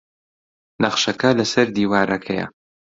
[0.83, 2.47] نەخشەکە لەسەر دیوارەکەیە.